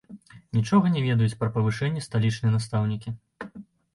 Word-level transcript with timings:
Нічога 0.59 0.91
не 0.93 1.03
ведаюць 1.07 1.37
пра 1.43 1.49
павышэнне 1.57 2.01
сталічныя 2.07 2.53
настаўнікі. 2.57 3.09